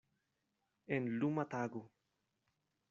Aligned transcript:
En 0.97 1.03
luma 1.19 1.47
tago. 1.53 1.81